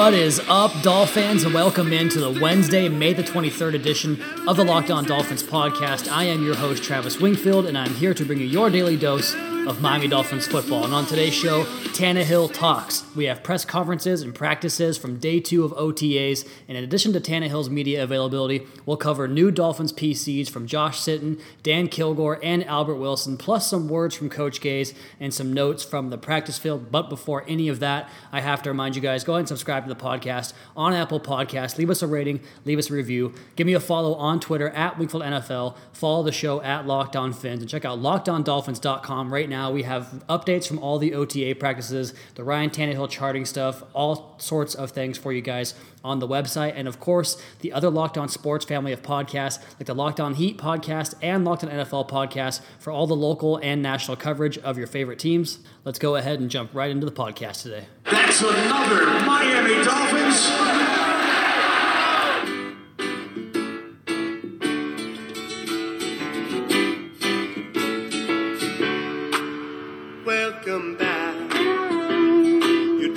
[0.00, 4.18] What is up, Dolphins, and welcome into the Wednesday, May the 23rd edition
[4.48, 6.10] of the Locked On Dolphins podcast.
[6.10, 9.34] I am your host, Travis Wingfield, and I'm here to bring you your daily dose
[9.66, 10.84] of Miami Dolphins football.
[10.84, 13.04] And on today's show, Tannehill talks.
[13.14, 16.48] We have press conferences and practices from day two of OTAs.
[16.68, 21.40] And in addition to Tannehill's media availability, we'll cover new Dolphins PCs from Josh Sitton,
[21.62, 26.10] Dan Kilgore, and Albert Wilson, plus some words from Coach Gase and some notes from
[26.10, 26.90] the practice field.
[26.90, 29.84] But before any of that, I have to remind you guys go ahead and subscribe
[29.86, 31.76] to the podcast on Apple Podcasts.
[31.76, 33.34] Leave us a rating, leave us a review.
[33.56, 35.76] Give me a follow on Twitter at Wingfield NFL.
[35.92, 39.70] Follow the show at Locked On Fins and check out lockedondolphins.com right now.
[39.70, 44.74] We have updates from all the OTA practices, the Ryan Tannehill charting stuff, all sorts
[44.74, 46.72] of things for you guys on the website.
[46.74, 50.34] And of course, the other Locked On Sports family of podcasts, like the Locked On
[50.34, 54.78] Heat podcast and Locked On NFL podcast, for all the local and national coverage of
[54.78, 55.58] your favorite teams.
[55.84, 57.84] Let's go ahead and jump right into the podcast today.
[58.04, 60.99] That's another Miami Dolphins.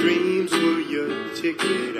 [0.04, 1.96] Dreams were your ticket.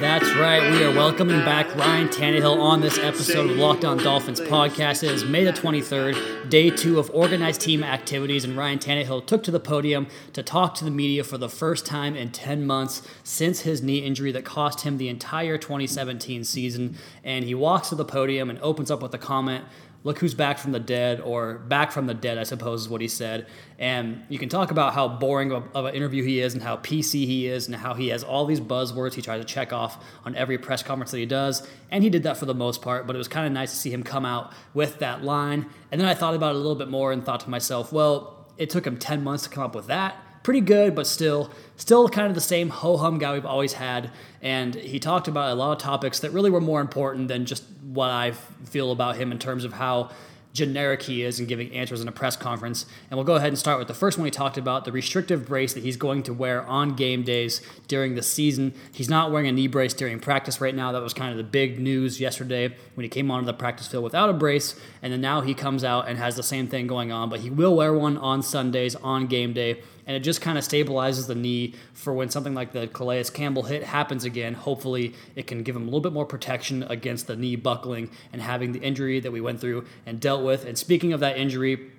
[0.00, 0.70] That's right.
[0.70, 5.02] We are welcoming back Ryan Tannehill on this episode of Locked On Dolphins podcast.
[5.02, 9.42] It is May the 23rd, day two of organized team activities, and Ryan Tannehill took
[9.42, 13.02] to the podium to talk to the media for the first time in 10 months
[13.24, 16.96] since his knee injury that cost him the entire 2017 season.
[17.24, 19.64] And he walks to the podium and opens up with a comment
[20.04, 23.00] look who's back from the dead, or back from the dead, I suppose is what
[23.00, 23.46] he said.
[23.78, 27.24] And you can talk about how boring of, an interview he is, and how PC
[27.26, 30.34] he is, and how he has all these buzzwords he tries to check off on
[30.34, 31.66] every press conference that he does.
[31.90, 33.76] And he did that for the most part, but it was kind of nice to
[33.76, 35.66] see him come out with that line.
[35.90, 38.46] And then I thought about it a little bit more and thought to myself, well,
[38.56, 42.08] it took him 10 months to come up with that pretty good, but still, still
[42.08, 44.10] kind of the same ho hum guy we've always had.
[44.40, 47.64] And he talked about a lot of topics that really were more important than just
[47.84, 50.10] what I feel about him in terms of how
[50.52, 52.84] generic he is in giving answers in a press conference.
[53.10, 55.46] And we'll go ahead and start with the first one he talked about the restrictive
[55.46, 58.74] brace that he's going to wear on game days during the season.
[58.92, 60.92] He's not wearing a knee brace during practice right now.
[60.92, 64.04] That was kind of the big news yesterday when he came onto the practice field
[64.04, 64.78] without a brace.
[65.00, 67.50] And then now he comes out and has the same thing going on, but he
[67.50, 71.34] will wear one on Sundays on game day and it just kind of stabilizes the
[71.34, 74.54] knee for when something like the Calais Campbell hit happens again.
[74.54, 78.42] Hopefully, it can give him a little bit more protection against the knee buckling and
[78.42, 80.64] having the injury that we went through and dealt with.
[80.64, 81.90] And speaking of that injury,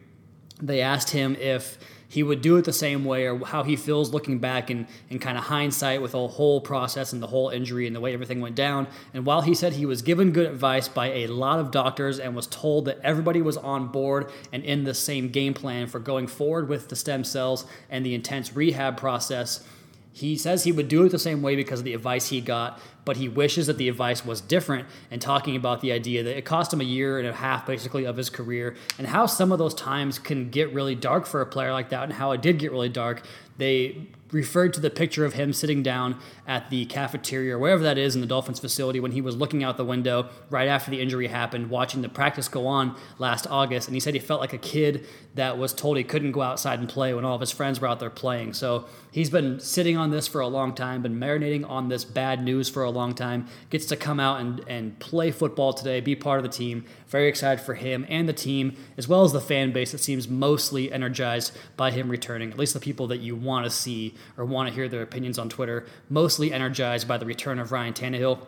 [0.62, 1.78] they asked him if
[2.14, 5.18] he would do it the same way or how he feels looking back and in
[5.18, 8.40] kind of hindsight with the whole process and the whole injury and the way everything
[8.40, 8.86] went down.
[9.16, 12.36] And while he said he was given good advice by a lot of doctors and
[12.36, 16.28] was told that everybody was on board and in the same game plan for going
[16.28, 19.68] forward with the stem cells and the intense rehab process,
[20.16, 22.80] he says he would do it the same way because of the advice he got,
[23.04, 26.46] but he wishes that the advice was different and talking about the idea that it
[26.46, 29.58] cost him a year and a half basically of his career and how some of
[29.58, 32.60] those times can get really dark for a player like that and how it did
[32.60, 33.24] get really dark.
[33.58, 37.98] They referred to the picture of him sitting down at the cafeteria or wherever that
[37.98, 41.00] is in the Dolphins facility when he was looking out the window right after the
[41.00, 43.88] injury happened, watching the practice go on last August.
[43.88, 45.06] And he said he felt like a kid
[45.36, 47.88] that was told he couldn't go outside and play when all of his friends were
[47.88, 48.54] out there playing.
[48.54, 52.44] So he's been sitting on this for a long time, been marinating on this bad
[52.44, 56.16] news for a long time, gets to come out and, and play football today, be
[56.16, 56.86] part of the team.
[57.08, 60.28] Very excited for him and the team, as well as the fan base that seems
[60.28, 64.46] mostly energized by him returning, at least the people that you want to see or
[64.46, 68.40] want to hear their opinions on Twitter, mostly energized by the return of Ryan Tannehill.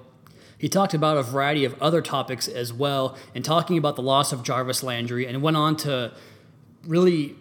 [0.58, 4.32] He talked about a variety of other topics as well, and talking about the loss
[4.32, 6.14] of Jarvis Landry, and went on to
[6.86, 7.36] really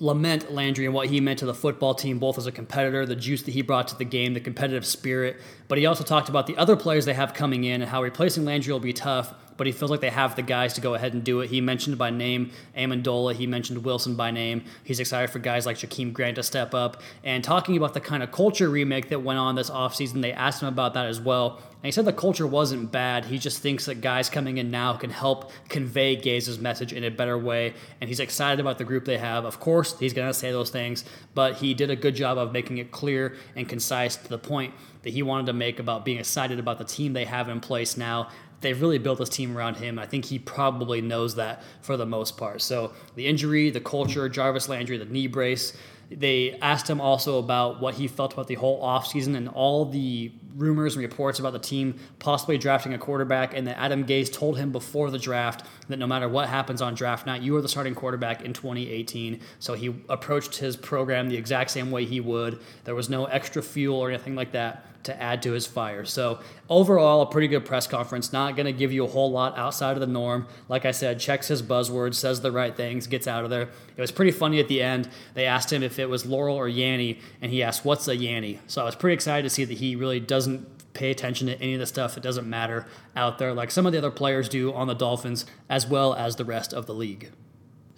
[0.00, 3.16] lament Landry and what he meant to the football team, both as a competitor, the
[3.16, 5.40] juice that he brought to the game, the competitive spirit.
[5.68, 8.46] But he also talked about the other players they have coming in and how replacing
[8.46, 11.12] Landry will be tough, but he feels like they have the guys to go ahead
[11.12, 11.50] and do it.
[11.50, 14.64] He mentioned by name Amendola, he mentioned Wilson by name.
[14.84, 17.02] He's excited for guys like Jakeem Grant to step up.
[17.22, 20.62] And talking about the kind of culture remake that went on this offseason, they asked
[20.62, 21.56] him about that as well.
[21.56, 23.24] And he said the culture wasn't bad.
[23.24, 27.10] He just thinks that guys coming in now can help convey Gase's message in a
[27.10, 27.74] better way.
[28.00, 29.44] And he's excited about the group they have.
[29.44, 31.04] Of course, he's going to say those things,
[31.34, 34.72] but he did a good job of making it clear and concise to the point
[35.02, 37.96] that he wanted to make about being excited about the team they have in place
[37.96, 38.28] now.
[38.60, 39.98] They've really built this team around him.
[39.98, 42.60] I think he probably knows that for the most part.
[42.60, 45.76] So the injury, the culture, Jarvis Landry, the knee brace,
[46.10, 50.32] they asked him also about what he felt about the whole offseason and all the
[50.56, 54.58] rumors and reports about the team possibly drafting a quarterback, and that Adam Gase told
[54.58, 57.68] him before the draft that no matter what happens on draft night, you are the
[57.68, 59.40] starting quarterback in 2018.
[59.58, 62.60] So he approached his program the exact same way he would.
[62.84, 66.04] There was no extra fuel or anything like that to add to his fire.
[66.04, 68.32] So overall, a pretty good press conference.
[68.32, 70.46] Not going to give you a whole lot outside of the norm.
[70.68, 73.62] Like I said, checks his buzzwords, says the right things, gets out of there.
[73.96, 75.08] It was pretty funny at the end.
[75.34, 78.58] They asked him if it was Laurel or Yanny, and he asked, "What's a Yanny?"
[78.66, 81.74] So I was pretty excited to see that he really doesn't pay attention to any
[81.74, 84.72] of the stuff that doesn't matter out there, like some of the other players do
[84.72, 87.30] on the Dolphins, as well as the rest of the league.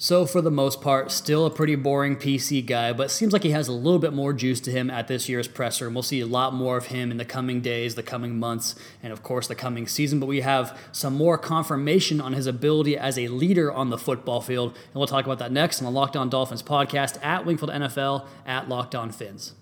[0.03, 3.51] So, for the most part, still a pretty boring PC guy, but seems like he
[3.51, 6.21] has a little bit more juice to him at this year's presser, and we'll see
[6.21, 9.47] a lot more of him in the coming days, the coming months, and of course
[9.47, 10.19] the coming season.
[10.19, 14.41] But we have some more confirmation on his ability as a leader on the football
[14.41, 17.71] field, and we'll talk about that next on the Locked On Dolphins podcast at Wingfield
[17.71, 19.53] NFL at Locked On Fins.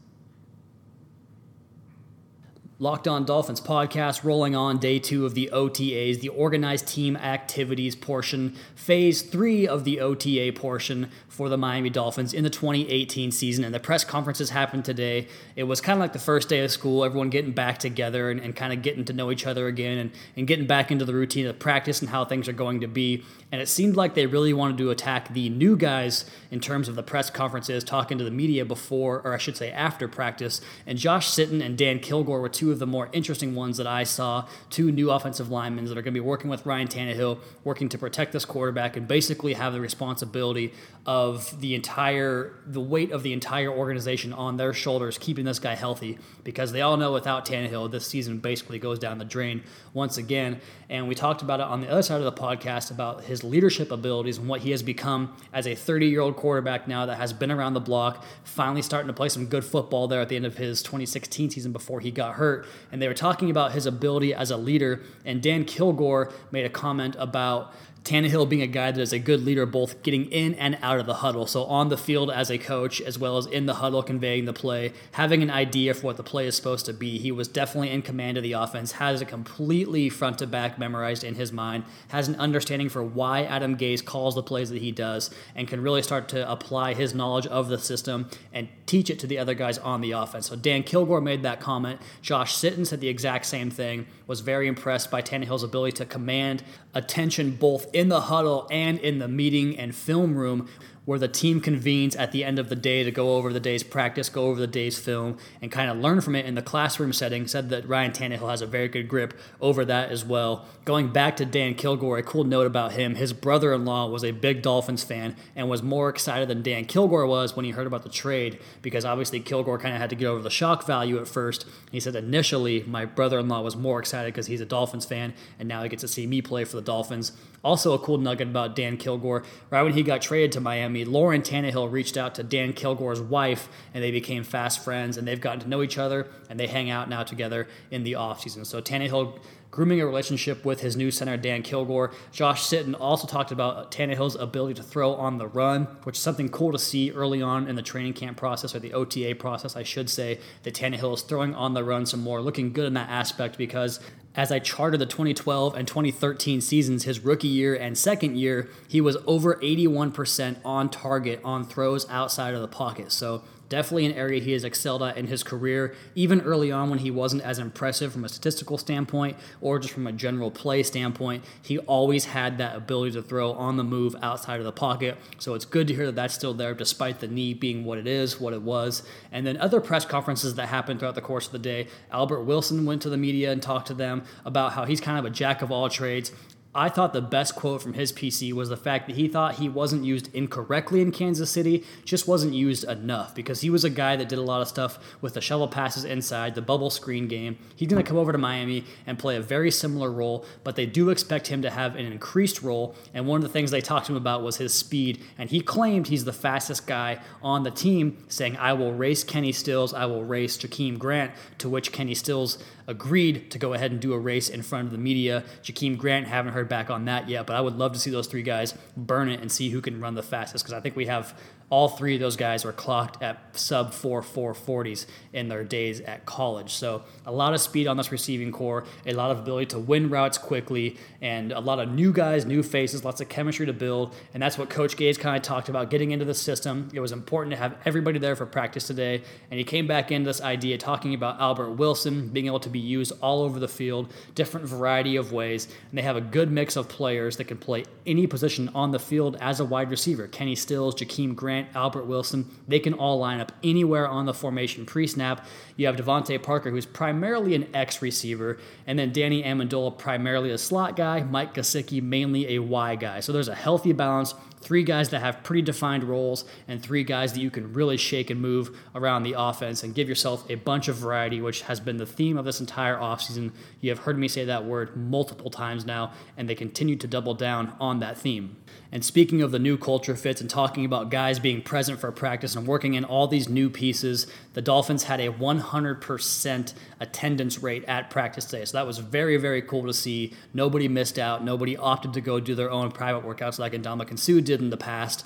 [2.80, 7.96] Locked On Dolphins podcast rolling on day two of the OTAs, the organized team activities
[7.96, 13.64] portion, phase three of the OTA portion for the Miami Dolphins in the 2018 season.
[13.64, 15.26] And the press conferences happened today.
[15.56, 18.38] It was kind of like the first day of school, everyone getting back together and,
[18.38, 21.14] and kind of getting to know each other again and, and getting back into the
[21.14, 23.24] routine of practice and how things are going to be.
[23.50, 26.94] And it seemed like they really wanted to attack the new guys in terms of
[26.94, 30.60] the press conferences, talking to the media before, or I should say after practice.
[30.86, 34.04] And Josh Sitton and Dan Kilgore were two of the more interesting ones that I
[34.04, 34.46] saw.
[34.70, 37.98] Two new offensive linemen that are going to be working with Ryan Tannehill, working to
[37.98, 40.72] protect this quarterback and basically have the responsibility
[41.06, 45.74] of the entire, the weight of the entire organization on their shoulders, keeping this guy
[45.74, 46.18] healthy.
[46.44, 49.62] Because they all know without Tannehill, this season basically goes down the drain
[49.94, 50.60] once again.
[50.90, 53.90] And we talked about it on the other side of the podcast about his leadership
[53.90, 57.32] abilities and what he has become as a 30 year old quarterback now that has
[57.32, 60.46] been around the block, finally starting to play some good football there at the end
[60.46, 62.68] of his 2016 season before he got hurt.
[62.92, 65.02] And they were talking about his ability as a leader.
[65.24, 67.72] And Dan Kilgore made a comment about
[68.08, 71.04] Tannehill being a guy that is a good leader, both getting in and out of
[71.04, 71.46] the huddle.
[71.46, 74.54] So on the field as a coach, as well as in the huddle conveying the
[74.54, 77.18] play, having an idea for what the play is supposed to be.
[77.18, 81.22] He was definitely in command of the offense, has it completely front to back memorized
[81.22, 84.90] in his mind, has an understanding for why Adam Gase calls the plays that he
[84.90, 89.18] does, and can really start to apply his knowledge of the system and teach it
[89.18, 90.48] to the other guys on the offense.
[90.48, 92.00] So Dan Kilgore made that comment.
[92.22, 96.62] Josh Sitton said the exact same thing, was very impressed by Tannehill's ability to command
[96.94, 100.68] attention both in the huddle and in the meeting and film room
[101.08, 103.82] where the team convenes at the end of the day to go over the day's
[103.82, 107.14] practice, go over the day's film, and kind of learn from it in the classroom
[107.14, 107.46] setting.
[107.46, 110.66] Said that Ryan Tannehill has a very good grip over that as well.
[110.84, 114.22] Going back to Dan Kilgore, a cool note about him his brother in law was
[114.22, 117.86] a big Dolphins fan and was more excited than Dan Kilgore was when he heard
[117.86, 121.18] about the trade because obviously Kilgore kind of had to get over the shock value
[121.18, 121.64] at first.
[121.90, 125.32] He said initially, my brother in law was more excited because he's a Dolphins fan
[125.58, 127.32] and now he gets to see me play for the Dolphins.
[127.64, 129.44] Also, a cool nugget about Dan Kilgore.
[129.70, 133.68] Right when he got traded to Miami, Lauren Tannehill reached out to Dan Kilgore's wife,
[133.92, 136.90] and they became fast friends, and they've gotten to know each other, and they hang
[136.90, 138.64] out now together in the offseason.
[138.64, 139.40] So Tannehill
[139.70, 142.12] grooming a relationship with his new center, Dan Kilgore.
[142.32, 146.48] Josh Sitton also talked about Tannehill's ability to throw on the run, which is something
[146.48, 149.82] cool to see early on in the training camp process, or the OTA process, I
[149.82, 153.10] should say, that Tannehill is throwing on the run some more, looking good in that
[153.10, 154.00] aspect because
[154.38, 159.00] as I charted the 2012 and 2013 seasons, his rookie year and second year, he
[159.00, 163.10] was over 81% on target on throws outside of the pocket.
[163.10, 166.98] So definitely an area he has excelled at in his career, even early on when
[167.00, 171.44] he wasn't as impressive from a statistical standpoint or just from a general play standpoint.
[171.62, 175.16] He always had that ability to throw on the move outside of the pocket.
[175.38, 178.06] So it's good to hear that that's still there despite the knee being what it
[178.06, 179.02] is, what it was.
[179.32, 182.84] And then other press conferences that happened throughout the course of the day, Albert Wilson
[182.86, 185.62] went to the media and talked to them about how he's kind of a jack
[185.62, 186.32] of all trades
[186.74, 189.70] I thought the best quote from his PC was the fact that he thought he
[189.70, 194.16] wasn't used incorrectly in Kansas City, just wasn't used enough because he was a guy
[194.16, 197.56] that did a lot of stuff with the shovel passes inside, the bubble screen game.
[197.74, 200.84] He's going to come over to Miami and play a very similar role, but they
[200.84, 202.94] do expect him to have an increased role.
[203.14, 205.62] And one of the things they talked to him about was his speed, and he
[205.62, 210.04] claimed he's the fastest guy on the team, saying, I will race Kenny Stills, I
[210.04, 212.58] will race Jakeem Grant, to which Kenny Stills
[212.88, 215.44] agreed to go ahead and do a race in front of the media.
[215.62, 218.26] Jakeem Grant, haven't heard back on that yet, but I would love to see those
[218.26, 221.06] three guys burn it and see who can run the fastest because I think we
[221.06, 221.38] have
[221.70, 226.24] all three of those guys were clocked at sub 4 440s in their days at
[226.24, 226.72] college.
[226.72, 230.08] So a lot of speed on this receiving corps, a lot of ability to win
[230.08, 234.14] routes quickly, and a lot of new guys, new faces, lots of chemistry to build.
[234.32, 236.88] And that's what Coach Gase kind of talked about getting into the system.
[236.94, 239.22] It was important to have everybody there for practice today.
[239.50, 242.78] And he came back into this idea talking about Albert Wilson being able to be
[242.78, 245.68] used all over the field, different variety of ways.
[245.90, 248.98] And they have a good mix of players that can play any position on the
[248.98, 250.26] field as a wide receiver.
[250.28, 254.86] Kenny Stills, Jakeem Grant, Albert Wilson, they can all line up anywhere on the formation
[254.86, 255.46] pre snap.
[255.76, 260.58] You have DeVante Parker, who's primarily an X receiver, and then Danny Amendola, primarily a
[260.58, 263.20] slot guy, Mike Gesicki, mainly a Y guy.
[263.20, 267.32] So there's a healthy balance three guys that have pretty defined roles and three guys
[267.32, 270.88] that you can really shake and move around the offense and give yourself a bunch
[270.88, 273.52] of variety, which has been the theme of this entire offseason.
[273.80, 277.34] You have heard me say that word multiple times now, and they continue to double
[277.34, 278.56] down on that theme.
[278.90, 282.56] And speaking of the new culture fits and talking about guys being present for practice
[282.56, 288.08] and working in all these new pieces, the Dolphins had a 100% attendance rate at
[288.08, 288.64] practice today.
[288.64, 290.32] So that was very, very cool to see.
[290.54, 291.44] Nobody missed out.
[291.44, 294.76] Nobody opted to go do their own private workouts like Ndamukong Suh did in the
[294.76, 295.24] past.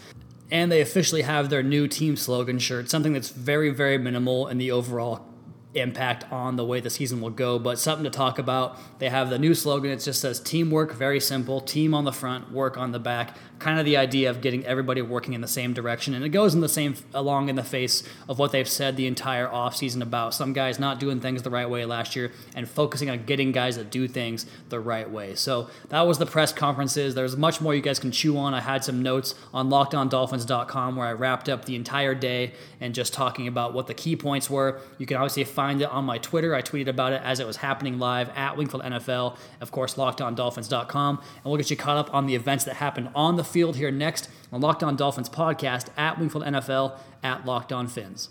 [0.50, 4.58] And they officially have their new team slogan shirt, something that's very, very minimal in
[4.58, 5.31] the overall
[5.74, 8.78] impact on the way the season will go, but something to talk about.
[8.98, 9.90] They have the new slogan.
[9.90, 11.60] It just says teamwork, very simple.
[11.60, 13.36] Team on the front, work on the back.
[13.58, 16.14] Kind of the idea of getting everybody working in the same direction.
[16.14, 19.06] And it goes in the same along in the face of what they've said the
[19.06, 23.08] entire offseason about some guys not doing things the right way last year and focusing
[23.08, 25.34] on getting guys that do things the right way.
[25.34, 27.14] So that was the press conferences.
[27.14, 28.52] There's much more you guys can chew on.
[28.52, 33.14] I had some notes on lockedondolphins.com where I wrapped up the entire day and just
[33.14, 34.80] talking about what the key points were.
[34.98, 36.56] You can obviously find find it on my Twitter.
[36.56, 41.18] I tweeted about it as it was happening live at Wingfield NFL, of course, lockedondolphins.com.
[41.18, 43.92] And we'll get you caught up on the events that happened on the field here
[43.92, 48.28] next on Locked On Dolphins podcast at Wingfield NFL at Locked On Fins.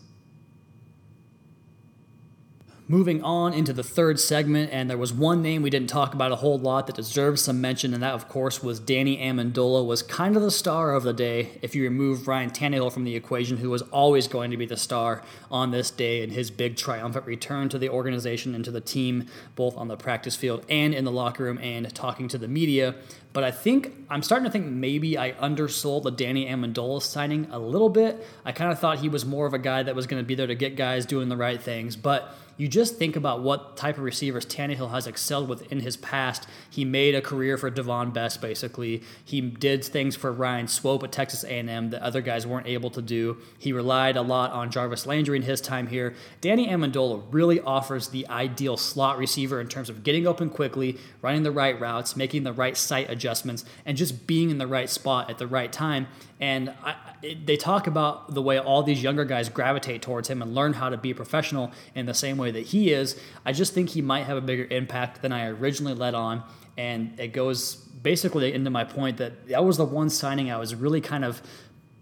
[2.91, 6.33] Moving on into the third segment, and there was one name we didn't talk about
[6.33, 9.85] a whole lot that deserves some mention, and that, of course, was Danny Amendola.
[9.85, 13.15] Was kind of the star of the day if you remove Ryan Tannehill from the
[13.15, 16.75] equation, who was always going to be the star on this day in his big
[16.75, 20.93] triumphant return to the organization and to the team, both on the practice field and
[20.93, 22.95] in the locker room, and talking to the media.
[23.31, 27.59] But I think I'm starting to think maybe I undersold the Danny Amendola signing a
[27.59, 28.27] little bit.
[28.43, 30.35] I kind of thought he was more of a guy that was going to be
[30.35, 33.97] there to get guys doing the right things, but you just think about what type
[33.97, 36.47] of receivers Tannehill has excelled with in his past.
[36.69, 39.03] He made a career for Davone Bess, basically.
[39.23, 43.01] He did things for Ryan Swope at Texas A&M that other guys weren't able to
[43.01, 43.37] do.
[43.57, 46.13] He relied a lot on Jarvis Landry in his time here.
[46.39, 51.43] Danny Amendola really offers the ideal slot receiver in terms of getting open quickly, running
[51.43, 55.29] the right routes, making the right sight adjustments, and just being in the right spot
[55.29, 56.07] at the right time.
[56.39, 60.41] And I, it, they talk about the way all these younger guys gravitate towards him
[60.41, 63.19] and learn how to be professional in the same way that he is.
[63.45, 66.43] I just think he might have a bigger impact than I originally let on.
[66.77, 70.73] And it goes basically into my point that that was the one signing I was
[70.73, 71.41] really kind of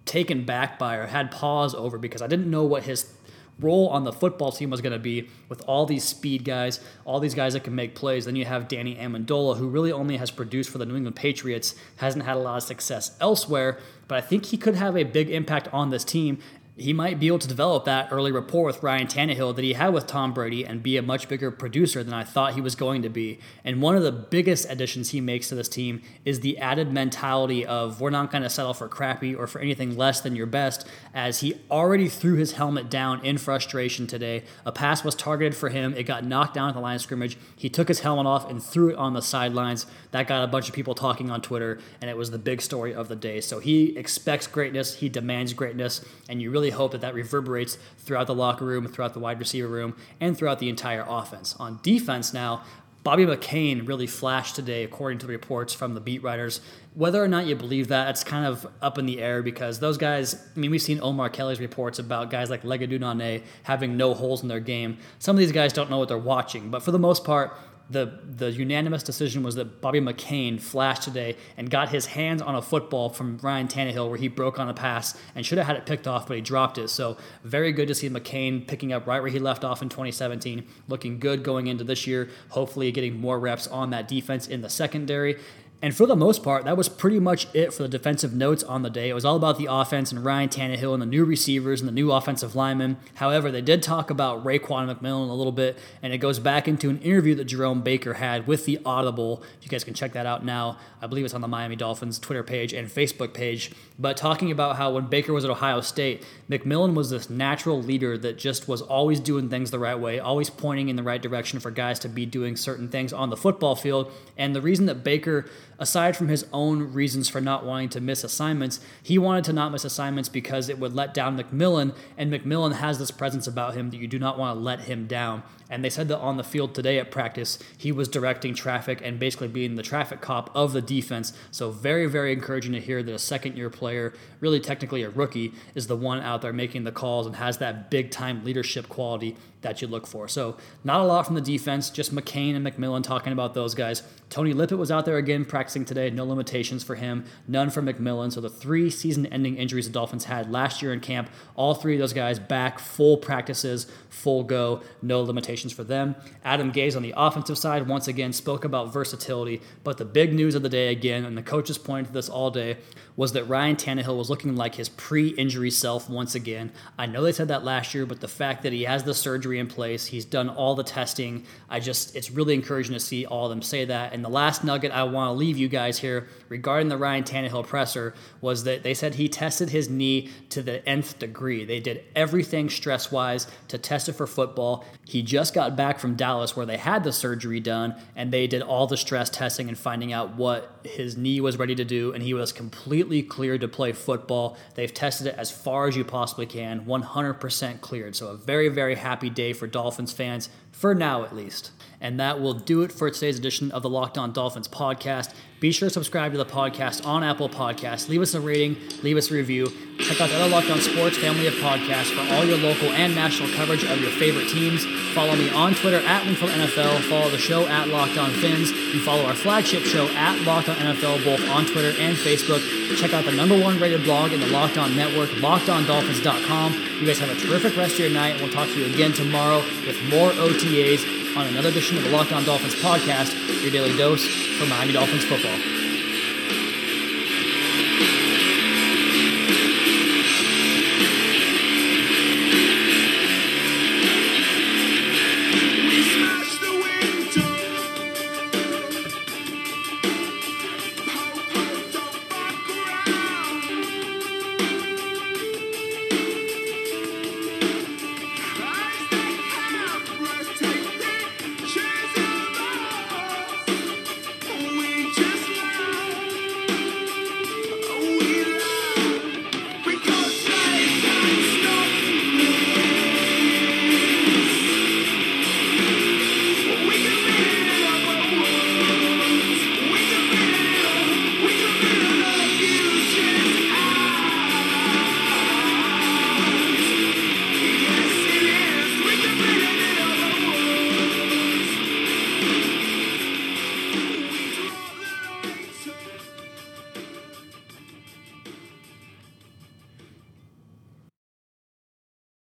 [0.05, 3.13] taken back by or had pause over because I didn't know what his
[3.59, 7.19] role on the football team was going to be with all these speed guys, all
[7.19, 8.25] these guys that can make plays.
[8.25, 11.75] Then you have Danny Amendola, who really only has produced for the New England Patriots,
[11.97, 15.29] hasn't had a lot of success elsewhere, but I think he could have a big
[15.29, 16.39] impact on this team
[16.81, 19.93] he might be able to develop that early rapport with Ryan Tannehill that he had
[19.93, 23.01] with Tom Brady and be a much bigger producer than I thought he was going
[23.01, 23.39] to be.
[23.63, 27.65] And one of the biggest additions he makes to this team is the added mentality
[27.65, 30.87] of we're not going to settle for crappy or for anything less than your best,
[31.13, 34.43] as he already threw his helmet down in frustration today.
[34.65, 37.37] A pass was targeted for him, it got knocked down at the line of scrimmage.
[37.55, 39.85] He took his helmet off and threw it on the sidelines.
[40.11, 42.93] That got a bunch of people talking on Twitter, and it was the big story
[42.93, 43.41] of the day.
[43.41, 47.77] So he expects greatness, he demands greatness, and you really really hope that that reverberates
[47.97, 51.55] throughout the locker room, throughout the wide receiver room, and throughout the entire offense.
[51.59, 52.63] On defense now,
[53.01, 56.59] Bobby McCain really flashed today, according to the reports from the beat writers.
[56.95, 59.97] Whether or not you believe that, it's kind of up in the air because those
[59.97, 64.13] guys, I mean, we've seen Omar Kelly's reports about guys like Legedu Naanee having no
[64.13, 64.97] holes in their game.
[65.17, 67.57] Some of these guys don't know what they're watching, but for the most part,
[67.89, 72.55] the the unanimous decision was that Bobby McCain flashed today and got his hands on
[72.55, 75.75] a football from Ryan Tannehill where he broke on a pass and should have had
[75.75, 76.89] it picked off, but he dropped it.
[76.89, 80.67] So very good to see McCain picking up right where he left off in 2017,
[80.87, 82.29] looking good going into this year.
[82.49, 85.37] Hopefully, getting more reps on that defense in the secondary.
[85.81, 88.81] And for the most part, that was pretty much it for the defensive notes on
[88.81, 89.09] the day.
[89.09, 91.93] It was all about the offense and Ryan Tannehill and the new receivers and the
[91.93, 92.97] new offensive linemen.
[93.15, 96.89] However, they did talk about Raekwon McMillan a little bit, and it goes back into
[96.89, 99.41] an interview that Jerome Baker had with the Audible.
[99.61, 100.77] You guys can check that out now.
[101.01, 103.71] I believe it's on the Miami Dolphins Twitter page and Facebook page.
[103.97, 108.17] But talking about how when Baker was at Ohio State, McMillan was this natural leader
[108.17, 111.61] that just was always doing things the right way, always pointing in the right direction
[111.61, 114.11] for guys to be doing certain things on the football field.
[114.37, 115.45] And the reason that Baker
[115.79, 119.71] aside from his own reasons for not wanting to miss assignments, he wanted to not
[119.71, 123.89] miss assignments because it would let down McMillan, and McMillan has this presence about him
[123.89, 125.41] that you do not want to let him down.
[125.69, 129.19] And they said that on the field today at practice, he was directing traffic and
[129.19, 131.31] basically being the traffic cop of the defense.
[131.51, 135.53] So, very, very encouraging to hear that a second year player, really technically a rookie,
[135.75, 139.35] is the one out there making the calls and has that big time leadership quality
[139.61, 140.27] that you look for.
[140.27, 144.01] So, not a lot from the defense, just McCain and McMillan talking about those guys.
[144.29, 148.31] Tony Lippett was out there again practicing today, no limitations for him, none for McMillan.
[148.31, 151.93] So, the three season ending injuries the Dolphins had last year in camp, all three
[151.93, 156.15] of those guys back, full practices, full go, no limitations for them.
[156.43, 160.55] Adam Gase on the offensive side once again spoke about versatility, but the big news
[160.55, 162.77] of the day again, and the coaches pointed to this all day,
[163.19, 166.71] was that Ryan Tannehill was looking like his pre injury self once again.
[166.97, 169.59] I know they said that last year, but the fact that he has the surgery
[169.59, 173.43] in place, he's done all the testing, I just, it's really encouraging to see all
[173.43, 174.13] of them say that.
[174.13, 177.67] And the last nugget I want to leave you guys here regarding the Ryan Tannehill
[177.67, 181.65] presser was that they said he tested his knee to the nth degree.
[181.65, 184.85] They did everything stress wise to test it for football.
[185.03, 188.61] He just got back from Dallas where they had the surgery done and they did
[188.61, 192.23] all the stress testing and finding out what his knee was ready to do, and
[192.23, 194.57] he was completely cleared to play football.
[194.75, 198.15] They've tested it as far as you possibly can, 100% cleared.
[198.15, 201.71] So, a very, very happy day for Dolphins fans, for now at least.
[201.99, 205.33] And that will do it for today's edition of the Locked On Dolphins podcast.
[205.59, 208.07] Be sure to subscribe to the podcast on Apple Podcasts.
[208.07, 209.69] Leave us a rating, leave us a review.
[209.99, 213.13] Check out the other Locked On Sports family of podcasts for all your local and
[213.13, 214.85] national coverage of your favorite teams.
[215.13, 217.01] Follow me on Twitter at Wingfield NFL.
[217.09, 218.71] Follow the show at Locked On Fins.
[218.71, 222.63] And follow our flagship show at Locked On NFL both on Twitter and Facebook.
[222.95, 226.73] Check out the number one rated blog in the Locked On Network, LockedOnDolphins.com.
[227.01, 229.11] You guys have a terrific rest of your night, and we'll talk to you again
[229.11, 233.95] tomorrow with more OTAs on another edition of the Locked On Dolphins podcast, your daily
[233.97, 234.25] dose
[234.57, 235.88] for Miami Dolphins football.